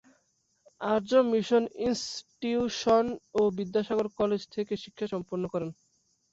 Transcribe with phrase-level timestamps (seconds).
[0.85, 3.05] আর্য mission institution
[3.33, 5.69] ও Vidyasagar college থেকে শিক্ষা সম্পন্ন করেন।